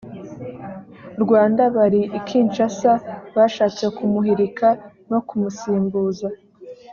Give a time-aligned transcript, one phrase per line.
[1.23, 2.91] rwanda bari i kinshasa
[3.35, 4.67] bashatse kumuhirika
[5.11, 6.27] no kumusimbuza